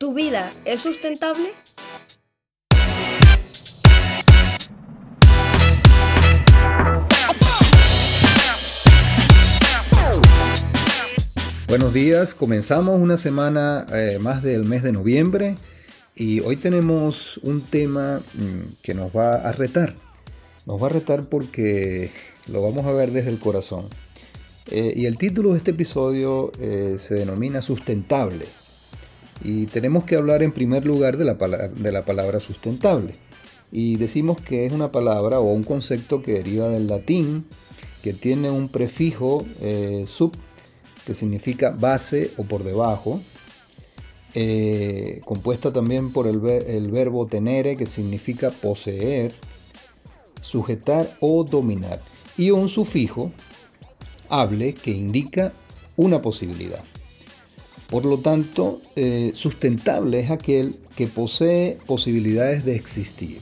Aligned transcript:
¿Tu 0.00 0.14
vida 0.14 0.48
es 0.64 0.82
sustentable? 0.82 1.48
Buenos 11.66 11.92
días, 11.92 12.36
comenzamos 12.36 13.00
una 13.00 13.16
semana 13.16 13.88
eh, 13.92 14.20
más 14.20 14.44
del 14.44 14.62
mes 14.64 14.84
de 14.84 14.92
noviembre 14.92 15.56
y 16.14 16.38
hoy 16.42 16.54
tenemos 16.58 17.38
un 17.38 17.62
tema 17.62 18.22
mm, 18.34 18.74
que 18.80 18.94
nos 18.94 19.10
va 19.10 19.34
a 19.34 19.50
retar. 19.50 19.96
Nos 20.64 20.80
va 20.80 20.86
a 20.86 20.90
retar 20.90 21.24
porque 21.28 22.12
lo 22.46 22.62
vamos 22.62 22.86
a 22.86 22.92
ver 22.92 23.10
desde 23.10 23.30
el 23.30 23.40
corazón. 23.40 23.88
Eh, 24.70 24.92
y 24.94 25.06
el 25.06 25.18
título 25.18 25.50
de 25.50 25.58
este 25.58 25.72
episodio 25.72 26.52
eh, 26.60 26.94
se 26.98 27.16
denomina 27.16 27.60
sustentable. 27.60 28.46
Y 29.42 29.66
tenemos 29.66 30.04
que 30.04 30.16
hablar 30.16 30.42
en 30.42 30.52
primer 30.52 30.84
lugar 30.84 31.16
de 31.16 31.24
la, 31.24 31.34
de 31.34 31.92
la 31.92 32.04
palabra 32.04 32.40
sustentable. 32.40 33.12
Y 33.70 33.96
decimos 33.96 34.40
que 34.40 34.66
es 34.66 34.72
una 34.72 34.88
palabra 34.88 35.40
o 35.40 35.52
un 35.52 35.62
concepto 35.62 36.22
que 36.22 36.32
deriva 36.32 36.68
del 36.68 36.86
latín, 36.86 37.44
que 38.02 38.12
tiene 38.12 38.50
un 38.50 38.68
prefijo 38.68 39.44
eh, 39.60 40.04
sub, 40.08 40.36
que 41.04 41.14
significa 41.14 41.70
base 41.70 42.30
o 42.36 42.44
por 42.44 42.64
debajo, 42.64 43.20
compuesta 45.24 45.72
también 45.72 46.12
por 46.12 46.26
el, 46.26 46.44
el 46.46 46.90
verbo 46.90 47.26
tenere, 47.26 47.76
que 47.76 47.86
significa 47.86 48.50
poseer, 48.50 49.32
sujetar 50.40 51.16
o 51.20 51.44
dominar, 51.44 52.00
y 52.36 52.50
un 52.50 52.68
sufijo 52.68 53.32
hable 54.28 54.74
que 54.74 54.90
indica 54.90 55.52
una 55.96 56.20
posibilidad. 56.20 56.84
Por 57.88 58.04
lo 58.04 58.18
tanto, 58.18 58.82
eh, 58.96 59.32
sustentable 59.34 60.20
es 60.20 60.30
aquel 60.30 60.76
que 60.94 61.06
posee 61.06 61.78
posibilidades 61.86 62.64
de 62.64 62.76
existir. 62.76 63.38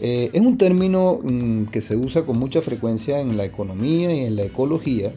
Eh, 0.00 0.30
es 0.32 0.40
un 0.40 0.58
término 0.58 1.20
mm, 1.22 1.66
que 1.66 1.80
se 1.80 1.96
usa 1.96 2.26
con 2.26 2.38
mucha 2.38 2.60
frecuencia 2.60 3.20
en 3.20 3.36
la 3.36 3.44
economía 3.44 4.14
y 4.14 4.24
en 4.24 4.36
la 4.36 4.42
ecología 4.42 5.12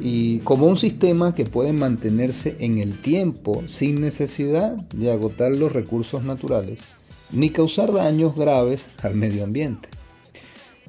y 0.00 0.38
como 0.40 0.66
un 0.66 0.76
sistema 0.76 1.34
que 1.34 1.44
puede 1.44 1.72
mantenerse 1.72 2.56
en 2.60 2.78
el 2.78 3.00
tiempo 3.00 3.62
sin 3.66 4.00
necesidad 4.00 4.76
de 4.94 5.10
agotar 5.10 5.52
los 5.52 5.72
recursos 5.72 6.22
naturales 6.22 6.80
ni 7.32 7.50
causar 7.50 7.92
daños 7.92 8.36
graves 8.36 8.90
al 9.02 9.14
medio 9.14 9.44
ambiente 9.44 9.88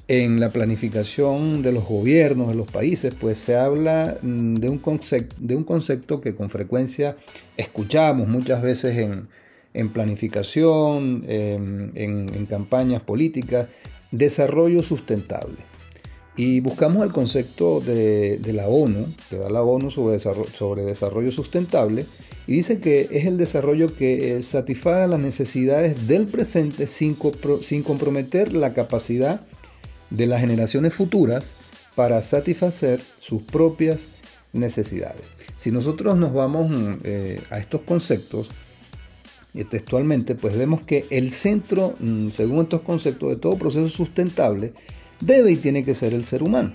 en 0.07 0.39
la 0.39 0.49
planificación 0.49 1.63
de 1.63 1.71
los 1.71 1.85
gobiernos 1.85 2.49
de 2.49 2.55
los 2.55 2.69
países, 2.69 3.13
pues 3.19 3.39
se 3.39 3.55
habla 3.55 4.17
mm, 4.21 4.55
de 4.55 4.69
un, 4.69 4.77
concepto, 5.63 6.21
que 6.21 6.35
con 6.35 6.49
frecuencia 6.49 7.17
escuchamos 7.57 8.27
muchas 8.27 8.61
veces 8.61 8.97
en, 8.97 9.89
planificación, 9.89 11.23
en, 11.27 12.45
campañas 12.45 13.01
políticas, 13.01 13.67
desarrollo 14.11 14.83
sustentable. 14.83 15.57
Y 16.37 16.59
buscamos 16.59 17.03
el 17.05 17.13
concepto 17.13 17.79
de, 17.79 18.39
la 18.53 18.67
ONU, 18.67 19.07
que 19.29 19.37
da 19.37 19.49
la 19.49 19.63
ONU 19.63 19.89
sobre 19.89 20.83
desarrollo, 20.83 21.31
sustentable, 21.31 22.05
y 22.45 22.57
dice 22.57 22.79
que 22.79 23.07
es 23.09 23.25
el 23.25 23.37
desarrollo 23.37 23.95
que 23.95 24.43
satisfaga 24.43 25.07
las 25.07 25.19
necesidades 25.19 26.07
del 26.07 26.27
presente 26.27 26.85
sin 26.85 27.15
comprometer 27.15 28.53
la 28.53 28.73
capacidad 28.73 29.41
de 30.15 30.27
las 30.27 30.41
generaciones 30.41 30.93
futuras 30.93 31.55
para 31.95 32.21
satisfacer 32.21 33.01
sus 33.19 33.41
propias 33.43 34.09
necesidades. 34.53 35.23
Si 35.55 35.71
nosotros 35.71 36.17
nos 36.17 36.33
vamos 36.33 36.69
mm, 36.69 36.93
eh, 37.03 37.43
a 37.49 37.59
estos 37.59 37.81
conceptos 37.81 38.49
eh, 39.53 39.63
textualmente, 39.65 40.35
pues 40.35 40.57
vemos 40.57 40.85
que 40.85 41.05
el 41.09 41.31
centro, 41.31 41.95
mm, 41.99 42.29
según 42.29 42.63
estos 42.63 42.81
conceptos, 42.81 43.29
de 43.29 43.35
todo 43.37 43.57
proceso 43.57 43.89
sustentable 43.89 44.73
debe 45.21 45.51
y 45.51 45.57
tiene 45.57 45.83
que 45.83 45.95
ser 45.95 46.13
el 46.13 46.25
ser 46.25 46.43
humano. 46.43 46.73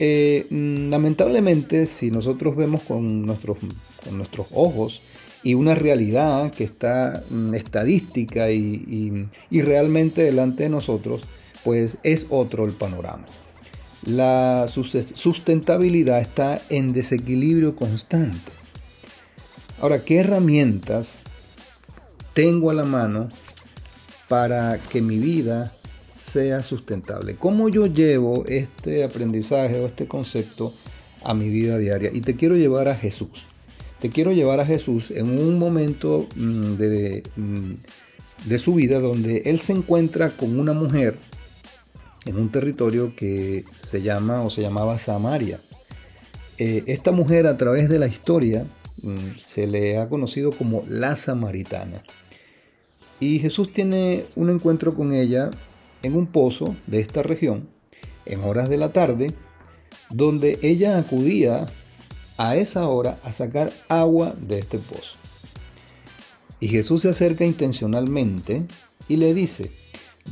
Eh, 0.00 0.46
mm, 0.50 0.88
lamentablemente, 0.88 1.86
si 1.86 2.10
nosotros 2.10 2.56
vemos 2.56 2.82
con 2.82 3.24
nuestros, 3.26 3.58
con 4.04 4.16
nuestros 4.16 4.48
ojos 4.52 5.02
y 5.44 5.54
una 5.54 5.76
realidad 5.76 6.50
que 6.50 6.64
está 6.64 7.22
estadística 7.54 8.50
y, 8.50 9.28
y 9.50 9.62
realmente 9.62 10.22
delante 10.22 10.64
de 10.64 10.68
nosotros, 10.68 11.22
pues 11.64 11.98
es 12.02 12.26
otro 12.28 12.64
el 12.64 12.72
panorama. 12.72 13.26
La 14.04 14.66
sustentabilidad 14.68 16.20
está 16.20 16.62
en 16.70 16.92
desequilibrio 16.92 17.76
constante. 17.76 18.52
Ahora, 19.80 20.00
¿qué 20.00 20.18
herramientas 20.18 21.20
tengo 22.32 22.70
a 22.70 22.74
la 22.74 22.84
mano 22.84 23.28
para 24.28 24.78
que 24.78 25.02
mi 25.02 25.18
vida 25.18 25.74
sea 26.16 26.62
sustentable? 26.62 27.36
¿Cómo 27.36 27.68
yo 27.68 27.86
llevo 27.86 28.44
este 28.46 29.04
aprendizaje 29.04 29.78
o 29.80 29.86
este 29.86 30.06
concepto 30.06 30.74
a 31.22 31.34
mi 31.34 31.48
vida 31.48 31.76
diaria? 31.78 32.10
Y 32.12 32.20
te 32.20 32.36
quiero 32.36 32.56
llevar 32.56 32.88
a 32.88 32.94
Jesús. 32.94 33.44
Te 34.00 34.10
quiero 34.10 34.32
llevar 34.32 34.60
a 34.60 34.66
Jesús 34.66 35.10
en 35.10 35.38
un 35.38 35.58
momento 35.58 36.28
mm, 36.36 36.74
de, 36.74 37.24
mm, 37.36 37.74
de 38.48 38.58
su 38.58 38.74
vida 38.74 39.00
donde 39.00 39.42
él 39.46 39.60
se 39.60 39.72
encuentra 39.72 40.30
con 40.30 40.58
una 40.58 40.72
mujer 40.72 41.18
en 42.28 42.36
un 42.36 42.50
territorio 42.50 43.16
que 43.16 43.64
se 43.74 44.02
llama 44.02 44.42
o 44.42 44.50
se 44.50 44.60
llamaba 44.60 44.98
Samaria. 44.98 45.60
Eh, 46.58 46.84
esta 46.86 47.10
mujer 47.10 47.46
a 47.46 47.56
través 47.56 47.88
de 47.88 47.98
la 47.98 48.06
historia 48.06 48.66
mm, 49.02 49.38
se 49.40 49.66
le 49.66 49.96
ha 49.96 50.10
conocido 50.10 50.52
como 50.52 50.82
la 50.88 51.16
samaritana. 51.16 52.02
Y 53.18 53.38
Jesús 53.38 53.72
tiene 53.72 54.26
un 54.36 54.50
encuentro 54.50 54.94
con 54.94 55.14
ella 55.14 55.50
en 56.02 56.16
un 56.16 56.26
pozo 56.26 56.76
de 56.86 57.00
esta 57.00 57.22
región, 57.22 57.66
en 58.26 58.44
horas 58.44 58.68
de 58.68 58.76
la 58.76 58.92
tarde, 58.92 59.32
donde 60.10 60.58
ella 60.60 60.98
acudía 60.98 61.66
a 62.36 62.56
esa 62.56 62.86
hora 62.88 63.18
a 63.24 63.32
sacar 63.32 63.72
agua 63.88 64.34
de 64.38 64.58
este 64.58 64.76
pozo. 64.76 65.16
Y 66.60 66.68
Jesús 66.68 67.02
se 67.02 67.08
acerca 67.08 67.46
intencionalmente 67.46 68.66
y 69.08 69.16
le 69.16 69.32
dice, 69.32 69.70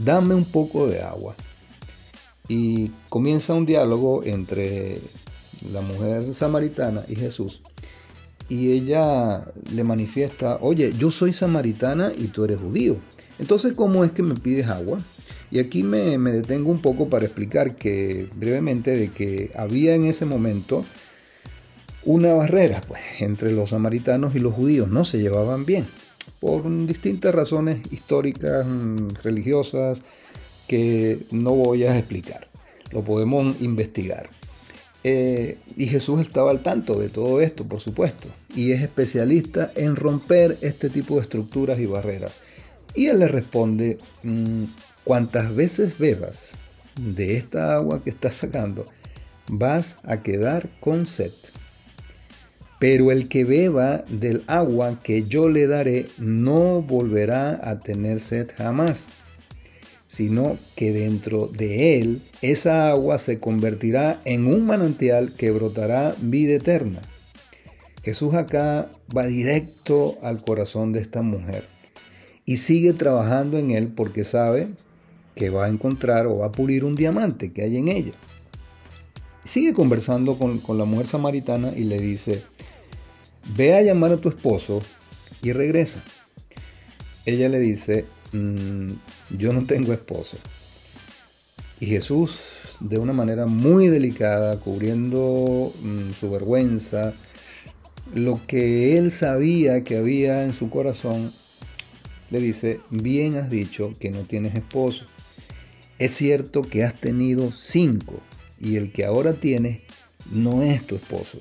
dame 0.04 0.34
un 0.34 0.44
poco 0.44 0.86
de 0.88 1.00
agua 1.00 1.34
y 2.48 2.90
comienza 3.08 3.54
un 3.54 3.66
diálogo 3.66 4.22
entre 4.24 4.98
la 5.70 5.80
mujer 5.80 6.32
samaritana 6.34 7.02
y 7.08 7.16
Jesús. 7.16 7.60
Y 8.48 8.72
ella 8.72 9.44
le 9.74 9.82
manifiesta, 9.82 10.58
oye, 10.60 10.92
yo 10.96 11.10
soy 11.10 11.32
samaritana 11.32 12.12
y 12.16 12.28
tú 12.28 12.44
eres 12.44 12.60
judío. 12.60 12.96
Entonces, 13.38 13.74
¿cómo 13.74 14.04
es 14.04 14.12
que 14.12 14.22
me 14.22 14.34
pides 14.34 14.68
agua? 14.68 14.98
Y 15.50 15.58
aquí 15.58 15.82
me, 15.82 16.18
detengo 16.18 16.70
un 16.70 16.80
poco 16.80 17.08
para 17.08 17.24
explicar 17.24 17.76
que 17.76 18.28
brevemente 18.36 18.96
de 18.96 19.10
que 19.10 19.50
había 19.56 19.94
en 19.94 20.04
ese 20.04 20.24
momento 20.26 20.84
una 22.04 22.34
barrera 22.34 22.82
pues, 22.86 23.00
entre 23.20 23.52
los 23.52 23.70
samaritanos 23.70 24.34
y 24.34 24.38
los 24.38 24.54
judíos. 24.54 24.88
No 24.88 25.04
se 25.04 25.18
llevaban 25.18 25.64
bien 25.64 25.86
por 26.40 26.64
distintas 26.86 27.34
razones 27.34 27.80
históricas, 27.92 28.66
mm, 28.66 29.08
religiosas, 29.22 30.02
que 30.66 31.18
no 31.30 31.52
voy 31.52 31.84
a 31.84 31.98
explicar. 31.98 32.48
Lo 32.90 33.02
podemos 33.02 33.60
investigar. 33.60 34.28
Eh, 35.04 35.58
y 35.76 35.86
Jesús 35.86 36.20
estaba 36.20 36.50
al 36.50 36.62
tanto 36.62 36.98
de 36.98 37.08
todo 37.08 37.40
esto, 37.40 37.64
por 37.64 37.80
supuesto, 37.80 38.28
y 38.54 38.72
es 38.72 38.82
especialista 38.82 39.70
en 39.76 39.94
romper 39.94 40.58
este 40.62 40.90
tipo 40.90 41.14
de 41.14 41.20
estructuras 41.20 41.78
y 41.78 41.86
barreras. 41.86 42.40
Y 42.94 43.06
él 43.06 43.20
le 43.20 43.28
responde, 43.28 43.98
mm, 44.24 44.64
cuantas 45.04 45.54
veces 45.54 45.98
bebas 45.98 46.56
de 47.00 47.36
esta 47.36 47.74
agua 47.74 48.02
que 48.02 48.10
estás 48.10 48.34
sacando, 48.34 48.86
vas 49.48 49.96
a 50.02 50.22
quedar 50.22 50.70
con 50.80 51.06
sed. 51.06 51.32
Pero 52.80 53.12
el 53.12 53.28
que 53.28 53.44
beba 53.44 54.04
del 54.08 54.42
agua 54.48 54.98
que 55.02 55.24
yo 55.24 55.48
le 55.48 55.66
daré 55.66 56.06
no 56.18 56.82
volverá 56.82 57.60
a 57.62 57.80
tener 57.80 58.20
sed 58.20 58.50
jamás 58.56 59.08
sino 60.16 60.58
que 60.76 60.92
dentro 60.92 61.46
de 61.46 62.00
él 62.00 62.22
esa 62.40 62.88
agua 62.88 63.18
se 63.18 63.38
convertirá 63.38 64.18
en 64.24 64.46
un 64.46 64.64
manantial 64.64 65.32
que 65.32 65.50
brotará 65.50 66.16
vida 66.22 66.54
eterna. 66.54 67.02
Jesús 68.02 68.32
acá 68.32 68.90
va 69.14 69.26
directo 69.26 70.16
al 70.22 70.42
corazón 70.42 70.94
de 70.94 71.00
esta 71.00 71.20
mujer 71.20 71.64
y 72.46 72.56
sigue 72.56 72.94
trabajando 72.94 73.58
en 73.58 73.72
él 73.72 73.88
porque 73.88 74.24
sabe 74.24 74.68
que 75.34 75.50
va 75.50 75.66
a 75.66 75.68
encontrar 75.68 76.26
o 76.28 76.38
va 76.38 76.46
a 76.46 76.52
pulir 76.52 76.86
un 76.86 76.96
diamante 76.96 77.52
que 77.52 77.64
hay 77.64 77.76
en 77.76 77.88
ella. 77.88 78.14
Sigue 79.44 79.74
conversando 79.74 80.38
con, 80.38 80.60
con 80.60 80.78
la 80.78 80.86
mujer 80.86 81.08
samaritana 81.08 81.74
y 81.76 81.84
le 81.84 82.00
dice, 82.00 82.42
ve 83.54 83.74
a 83.74 83.82
llamar 83.82 84.12
a 84.12 84.16
tu 84.16 84.30
esposo 84.30 84.80
y 85.42 85.52
regresa. 85.52 86.02
Ella 87.26 87.50
le 87.50 87.58
dice, 87.58 88.06
Mm, 88.32 88.92
yo 89.30 89.52
no 89.52 89.64
tengo 89.66 89.92
esposo. 89.92 90.36
Y 91.78 91.86
Jesús, 91.86 92.38
de 92.80 92.98
una 92.98 93.12
manera 93.12 93.46
muy 93.46 93.88
delicada, 93.88 94.58
cubriendo 94.58 95.72
mm, 95.82 96.12
su 96.12 96.30
vergüenza, 96.30 97.14
lo 98.14 98.40
que 98.46 98.96
él 98.96 99.10
sabía 99.10 99.84
que 99.84 99.98
había 99.98 100.44
en 100.44 100.54
su 100.54 100.70
corazón, 100.70 101.32
le 102.30 102.40
dice, 102.40 102.80
bien 102.90 103.36
has 103.36 103.50
dicho 103.50 103.92
que 103.98 104.10
no 104.10 104.22
tienes 104.22 104.54
esposo. 104.54 105.06
Es 105.98 106.14
cierto 106.14 106.62
que 106.62 106.84
has 106.84 106.94
tenido 106.94 107.52
cinco 107.52 108.20
y 108.60 108.76
el 108.76 108.92
que 108.92 109.04
ahora 109.04 109.34
tienes 109.34 109.82
no 110.30 110.62
es 110.62 110.86
tu 110.86 110.96
esposo. 110.96 111.38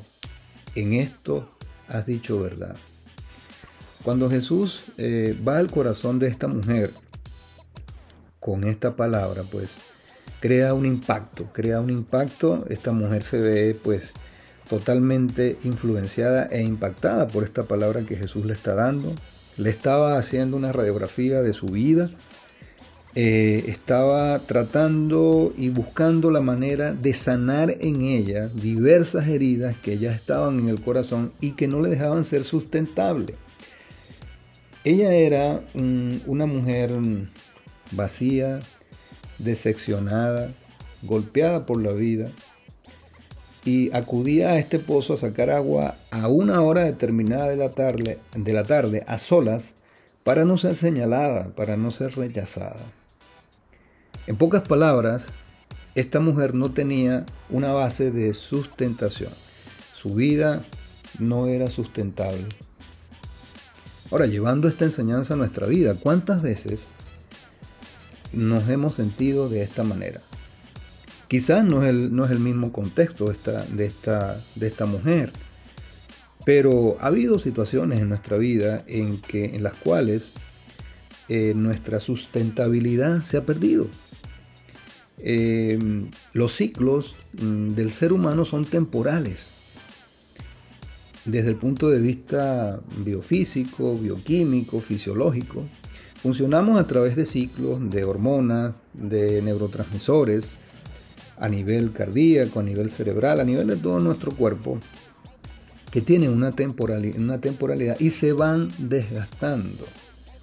En 0.75 0.93
esto 0.93 1.47
has 1.87 2.05
dicho 2.05 2.39
verdad. 2.39 2.75
Cuando 4.05 4.29
Jesús 4.29 4.91
eh, 4.99 5.35
va 5.45 5.57
al 5.57 5.71
corazón 5.71 6.19
de 6.19 6.27
esta 6.27 6.47
mujer 6.47 6.91
con 8.39 8.63
esta 8.63 8.95
palabra, 8.95 9.41
pues 9.51 9.71
crea 10.39 10.75
un 10.75 10.85
impacto, 10.85 11.47
crea 11.51 11.81
un 11.81 11.89
impacto. 11.89 12.63
Esta 12.69 12.91
mujer 12.91 13.23
se 13.23 13.39
ve 13.39 13.75
pues 13.81 14.11
totalmente 14.69 15.57
influenciada 15.63 16.45
e 16.51 16.61
impactada 16.61 17.25
por 17.25 17.43
esta 17.43 17.63
palabra 17.63 18.03
que 18.03 18.15
Jesús 18.15 18.45
le 18.45 18.53
está 18.53 18.75
dando. 18.75 19.11
Le 19.57 19.71
estaba 19.71 20.19
haciendo 20.19 20.55
una 20.55 20.71
radiografía 20.71 21.41
de 21.41 21.53
su 21.53 21.65
vida. 21.65 22.11
Eh, 23.15 23.63
estaba 23.69 24.37
tratando 24.37 25.51
y 25.57 25.69
buscando 25.69 26.29
la 26.29 26.41
manera 26.41 26.93
de 26.93 27.15
sanar 27.15 27.75
en 27.79 28.03
ella 28.03 28.49
diversas 28.49 29.27
heridas 29.29 29.75
que 29.77 29.97
ya 29.97 30.13
estaban 30.13 30.59
en 30.59 30.67
el 30.67 30.83
corazón 30.83 31.33
y 31.41 31.53
que 31.53 31.67
no 31.67 31.81
le 31.81 31.89
dejaban 31.89 32.23
ser 32.23 32.43
sustentable. 32.43 33.35
Ella 34.85 35.15
era 35.15 35.63
una 35.73 36.45
mujer 36.45 36.95
vacía, 37.91 38.59
decepcionada, 39.39 40.53
golpeada 41.01 41.63
por 41.63 41.81
la 41.81 41.91
vida, 41.91 42.29
y 43.65 43.91
acudía 43.95 44.51
a 44.51 44.59
este 44.59 44.77
pozo 44.77 45.15
a 45.15 45.17
sacar 45.17 45.49
agua 45.49 45.95
a 46.11 46.27
una 46.27 46.61
hora 46.61 46.83
determinada 46.83 47.49
de 47.49 47.55
la 47.55 47.71
tarde, 47.71 48.19
de 48.35 48.53
la 48.53 48.63
tarde 48.63 49.03
a 49.07 49.17
solas 49.17 49.73
para 50.23 50.45
no 50.45 50.55
ser 50.55 50.75
señalada, 50.75 51.47
para 51.55 51.77
no 51.77 51.89
ser 51.89 52.15
rechazada. 52.15 52.85
En 54.27 54.35
pocas 54.35 54.61
palabras, 54.67 55.31
esta 55.95 56.19
mujer 56.19 56.53
no 56.53 56.73
tenía 56.73 57.25
una 57.49 57.71
base 57.73 58.11
de 58.11 58.35
sustentación. 58.35 59.33
Su 59.95 60.13
vida 60.13 60.61
no 61.17 61.47
era 61.47 61.71
sustentable. 61.71 62.45
Ahora, 64.11 64.27
llevando 64.27 64.67
esta 64.67 64.85
enseñanza 64.85 65.33
a 65.33 65.37
nuestra 65.37 65.67
vida, 65.67 65.95
¿cuántas 65.95 66.41
veces 66.41 66.89
nos 68.33 68.69
hemos 68.69 68.95
sentido 68.95 69.49
de 69.49 69.63
esta 69.63 69.83
manera? 69.83 70.21
Quizás 71.27 71.65
no 71.65 71.83
es 71.83 71.89
el, 71.89 72.15
no 72.15 72.25
es 72.25 72.31
el 72.31 72.39
mismo 72.39 72.71
contexto 72.71 73.25
de 73.27 73.33
esta, 73.33 73.65
de, 73.65 73.85
esta, 73.87 74.43
de 74.55 74.67
esta 74.67 74.85
mujer, 74.85 75.33
pero 76.45 76.97
ha 76.99 77.07
habido 77.07 77.39
situaciones 77.39 77.99
en 77.99 78.09
nuestra 78.09 78.37
vida 78.37 78.83
en, 78.85 79.19
que, 79.21 79.55
en 79.55 79.63
las 79.63 79.73
cuales 79.73 80.33
eh, 81.27 81.53
nuestra 81.55 81.99
sustentabilidad 81.99 83.23
se 83.23 83.37
ha 83.37 83.45
perdido. 83.45 83.87
Eh, 85.17 86.07
los 86.33 86.51
ciclos 86.51 87.15
mm, 87.33 87.69
del 87.69 87.91
ser 87.91 88.13
humano 88.13 88.45
son 88.45 88.65
temporales. 88.65 89.53
Desde 91.25 91.49
el 91.49 91.55
punto 91.55 91.89
de 91.89 91.99
vista 91.99 92.79
biofísico, 93.03 93.95
bioquímico, 93.95 94.79
fisiológico, 94.79 95.63
funcionamos 96.21 96.79
a 96.79 96.85
través 96.85 97.15
de 97.15 97.25
ciclos 97.25 97.89
de 97.89 98.03
hormonas, 98.03 98.75
de 98.93 99.41
neurotransmisores, 99.41 100.57
a 101.37 101.49
nivel 101.49 101.91
cardíaco, 101.91 102.59
a 102.59 102.63
nivel 102.63 102.89
cerebral, 102.89 103.39
a 103.39 103.43
nivel 103.43 103.67
de 103.67 103.75
todo 103.75 103.99
nuestro 103.99 104.31
cuerpo, 104.35 104.79
que 105.91 106.01
tienen 106.01 106.31
una 106.31 106.51
temporalidad, 106.51 107.17
una 107.19 107.41
temporalidad 107.41 107.99
y 107.99 108.11
se 108.11 108.33
van 108.33 108.71
desgastando 108.77 109.85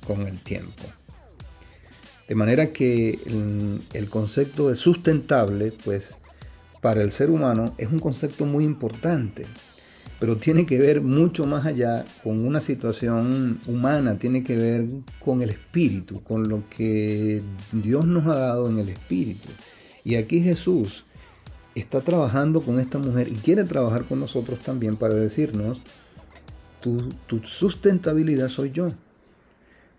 con 0.07 0.27
el 0.27 0.41
tiempo. 0.41 0.83
De 2.27 2.35
manera 2.35 2.73
que 2.73 3.19
el, 3.93 4.09
concepto 4.09 4.69
de 4.69 4.75
sustentable, 4.75 5.73
pues, 5.85 6.17
para 6.81 7.03
el 7.03 7.13
ser 7.13 7.31
humano 7.31 7.75
es 7.79 7.89
un 7.89 7.99
concepto 7.99 8.47
muy 8.47 8.65
importante, 8.65 9.47
pero 10.23 10.37
tiene 10.37 10.67
que 10.67 10.79
ver 10.79 11.03
mucho 11.03 11.47
más 11.47 11.67
allá 11.67 12.05
con 12.23 12.47
una 12.47 12.61
situación 12.61 13.59
humana, 13.67 14.21
tiene 14.21 14.45
que 14.45 14.55
ver 14.55 14.87
con 15.19 15.43
el 15.43 15.51
espíritu, 15.51 16.23
con 16.23 16.49
lo 16.49 16.63
que 16.71 17.43
Dios 17.73 18.07
nos 18.07 18.29
ha 18.29 18.37
dado 18.37 18.71
en 18.71 18.79
el 18.79 18.91
espíritu. 18.91 19.49
Y 20.05 20.15
aquí 20.15 20.41
Jesús 20.41 21.05
está 21.75 22.03
trabajando 22.03 22.61
con 22.61 22.79
esta 22.79 22.99
mujer 22.99 23.27
y 23.27 23.35
quiere 23.35 23.65
trabajar 23.65 24.05
con 24.05 24.21
nosotros 24.21 24.61
también 24.61 24.95
para 24.95 25.15
decirnos, 25.15 25.81
tu, 26.81 27.13
sustentabilidad 27.43 28.49
soy 28.49 28.71
yo. 28.71 28.91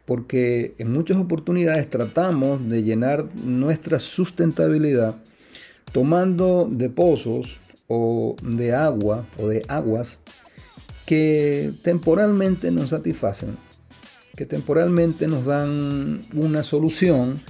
Porque 0.05 0.73
en 0.77 0.93
muchas 0.93 1.17
oportunidades 1.17 1.89
tratamos 1.89 2.69
de 2.69 2.81
llenar 2.81 3.27
nuestra 3.43 3.99
sustentabilidad 3.99 5.21
tomando 5.91 6.65
de 6.71 6.89
pozos 6.89 7.57
o 7.88 8.35
de 8.41 8.74
agua 8.74 9.27
o 9.38 9.47
de 9.47 9.63
aguas 9.68 10.19
que 11.06 11.71
temporalmente 11.81 12.71
nos 12.71 12.91
satisfacen, 12.91 13.57
que 14.35 14.45
temporalmente 14.45 15.27
nos 15.27 15.45
dan 15.45 16.21
una 16.33 16.63
solución 16.63 17.41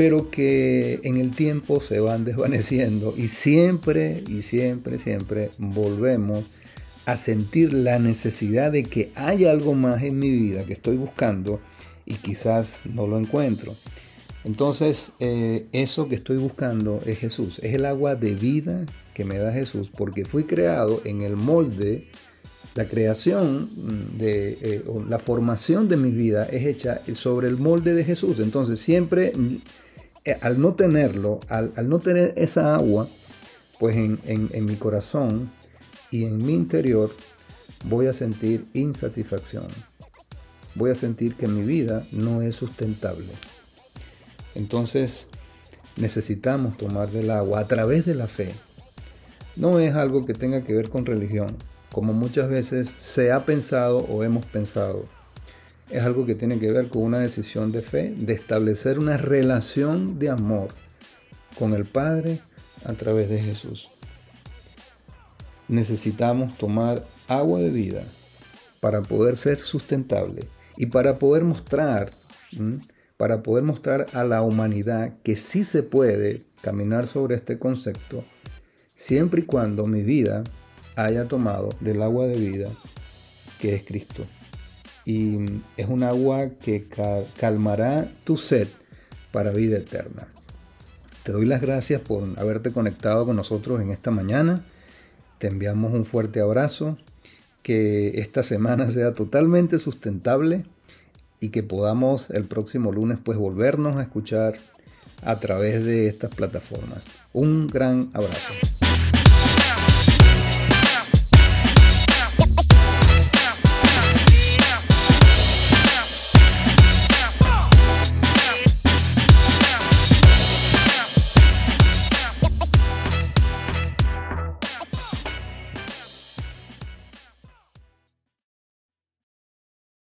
pero 0.00 0.30
que 0.30 1.00
en 1.02 1.16
el 1.16 1.32
tiempo 1.32 1.80
se 1.80 2.00
van 2.00 2.24
desvaneciendo 2.30 3.14
y 3.16 3.28
siempre 3.28 4.24
y 4.26 4.42
siempre, 4.42 4.98
siempre 4.98 5.50
volvemos 5.58 6.44
a 7.06 7.16
sentir 7.16 7.74
la 7.74 7.98
necesidad 7.98 8.72
de 8.72 8.84
que 8.84 9.12
hay 9.14 9.44
algo 9.44 9.74
más 9.74 10.02
en 10.02 10.18
mi 10.18 10.30
vida 10.30 10.64
que 10.64 10.74
estoy 10.74 10.96
buscando 10.96 11.60
y 12.06 12.14
quizás 12.14 12.80
no 12.84 13.06
lo 13.06 13.18
encuentro. 13.18 13.76
Entonces, 14.44 15.12
eh, 15.20 15.66
eso 15.72 16.08
que 16.08 16.14
estoy 16.14 16.38
buscando 16.38 17.00
es 17.04 17.18
Jesús, 17.18 17.58
es 17.58 17.74
el 17.74 17.84
agua 17.84 18.14
de 18.14 18.34
vida 18.34 18.86
que 19.12 19.24
me 19.24 19.38
da 19.38 19.52
Jesús, 19.52 19.90
porque 19.94 20.24
fui 20.24 20.44
creado 20.44 21.02
en 21.04 21.22
el 21.22 21.36
molde, 21.36 22.08
la 22.74 22.86
creación 22.86 23.68
de 24.16 24.56
eh, 24.62 24.84
la 25.08 25.18
formación 25.18 25.88
de 25.88 25.96
mi 25.96 26.12
vida 26.12 26.44
es 26.44 26.66
hecha 26.66 27.00
sobre 27.14 27.48
el 27.48 27.56
molde 27.56 27.94
de 27.94 28.04
Jesús. 28.04 28.38
Entonces, 28.38 28.78
siempre 28.78 29.32
eh, 30.24 30.36
al 30.42 30.60
no 30.60 30.74
tenerlo, 30.74 31.40
al, 31.48 31.72
no 31.88 31.98
tener 31.98 32.34
esa 32.36 32.74
agua, 32.74 33.08
pues 33.78 33.96
en, 33.96 34.66
mi 34.66 34.76
corazón 34.76 35.50
y 36.10 36.24
en 36.24 36.38
mi 36.38 36.54
interior 36.54 37.10
voy 37.86 38.06
a 38.06 38.12
sentir 38.12 38.66
insatisfacción. 38.74 39.66
Voy 40.74 40.90
a 40.90 40.94
sentir 40.94 41.34
que 41.34 41.48
mi 41.48 41.62
vida 41.62 42.06
no 42.12 42.42
es 42.42 42.54
sustentable. 42.54 43.32
Entonces 44.60 45.26
necesitamos 45.96 46.76
tomar 46.76 47.10
del 47.10 47.30
agua 47.30 47.60
a 47.60 47.66
través 47.66 48.04
de 48.04 48.14
la 48.14 48.28
fe. 48.28 48.52
No 49.56 49.78
es 49.78 49.94
algo 49.94 50.24
que 50.26 50.34
tenga 50.34 50.62
que 50.62 50.74
ver 50.74 50.90
con 50.90 51.06
religión, 51.06 51.56
como 51.90 52.12
muchas 52.12 52.48
veces 52.48 52.94
se 52.98 53.32
ha 53.32 53.44
pensado 53.44 53.98
o 53.98 54.22
hemos 54.22 54.46
pensado 54.46 55.04
es 55.90 56.02
algo 56.04 56.24
que 56.24 56.34
tiene 56.34 56.58
que 56.58 56.70
ver 56.70 56.88
con 56.88 57.02
una 57.02 57.18
decisión 57.18 57.72
de 57.72 57.82
fe, 57.82 58.14
de 58.16 58.32
establecer 58.32 58.98
una 58.98 59.16
relación 59.16 60.18
de 60.18 60.30
amor 60.30 60.68
con 61.58 61.74
el 61.74 61.84
Padre 61.84 62.40
a 62.84 62.92
través 62.92 63.28
de 63.28 63.40
Jesús. 63.42 63.90
Necesitamos 65.68 66.56
tomar 66.58 67.04
agua 67.28 67.58
de 67.58 67.70
vida 67.70 68.04
para 68.80 69.02
poder 69.02 69.36
ser 69.36 69.58
sustentable 69.58 70.48
y 70.76 70.86
para 70.86 71.18
poder 71.18 71.44
mostrar, 71.44 72.12
para 73.20 73.42
poder 73.42 73.64
mostrar 73.64 74.06
a 74.14 74.24
la 74.24 74.40
humanidad 74.40 75.12
que 75.22 75.36
sí 75.36 75.62
se 75.62 75.82
puede 75.82 76.40
caminar 76.62 77.06
sobre 77.06 77.34
este 77.34 77.58
concepto 77.58 78.24
siempre 78.94 79.42
y 79.42 79.44
cuando 79.44 79.84
mi 79.84 80.00
vida 80.00 80.42
haya 80.96 81.28
tomado 81.28 81.68
del 81.80 82.00
agua 82.00 82.26
de 82.26 82.36
vida 82.36 82.70
que 83.58 83.74
es 83.74 83.84
Cristo 83.84 84.24
y 85.04 85.36
es 85.76 85.86
un 85.86 86.02
agua 86.02 86.48
que 86.62 86.88
calmará 87.36 88.10
tu 88.24 88.38
sed 88.38 88.68
para 89.32 89.52
vida 89.52 89.76
eterna. 89.76 90.28
Te 91.22 91.32
doy 91.32 91.44
las 91.44 91.60
gracias 91.60 92.00
por 92.00 92.22
haberte 92.38 92.72
conectado 92.72 93.26
con 93.26 93.36
nosotros 93.36 93.82
en 93.82 93.90
esta 93.90 94.10
mañana. 94.10 94.64
Te 95.36 95.48
enviamos 95.48 95.92
un 95.92 96.06
fuerte 96.06 96.40
abrazo. 96.40 96.96
Que 97.62 98.18
esta 98.20 98.42
semana 98.42 98.90
sea 98.90 99.14
totalmente 99.14 99.78
sustentable 99.78 100.64
y 101.40 101.48
que 101.48 101.62
podamos 101.62 102.30
el 102.30 102.44
próximo 102.44 102.92
lunes 102.92 103.18
pues 103.22 103.38
volvernos 103.38 103.96
a 103.96 104.02
escuchar 104.02 104.58
a 105.22 105.38
través 105.38 105.84
de 105.84 106.06
estas 106.06 106.30
plataformas. 106.34 107.02
Un 107.32 107.66
gran 107.66 108.10
abrazo. 108.12 108.89